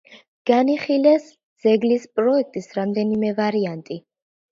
[0.49, 1.27] განიხილეს
[1.65, 3.99] ძეგლის პროექტის რამდენიმე ვარიანტი.